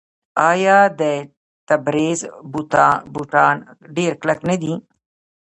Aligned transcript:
آیا 0.51 0.79
د 0.99 1.01
تبریز 1.67 2.19
بوټان 3.15 3.55
ډیر 3.95 4.11
کلک 4.21 4.39
نه 4.49 4.55
دي؟ 4.61 4.73